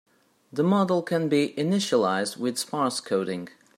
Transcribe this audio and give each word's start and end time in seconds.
The 0.51 0.63
model 0.63 1.03
can 1.03 1.29
be 1.29 1.53
initialized 1.59 2.35
with 2.37 2.57
sparse 2.57 2.99
coding. 2.99 3.49